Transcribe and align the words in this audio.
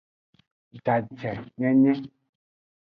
Jajenyenye. 0.83 1.93